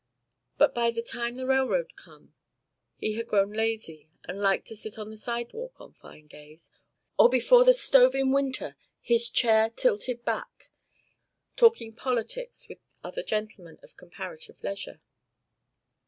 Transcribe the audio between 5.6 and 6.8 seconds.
on fine days,